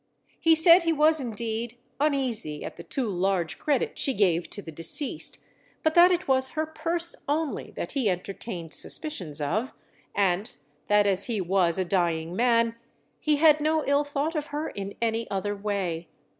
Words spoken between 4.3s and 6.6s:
to the deceased, but that it was